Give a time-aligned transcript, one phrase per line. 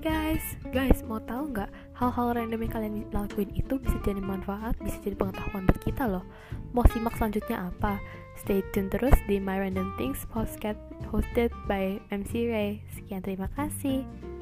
[0.00, 0.42] guys,
[0.74, 5.14] guys mau tahu nggak hal-hal random yang kalian lakuin itu bisa jadi manfaat, bisa jadi
[5.14, 6.24] pengetahuan buat kita loh.
[6.74, 8.02] Mau simak selanjutnya apa?
[8.34, 10.80] Stay tune terus di My Random Things podcast
[11.14, 12.82] hosted by MC Ray.
[12.90, 14.33] Sekian terima kasih.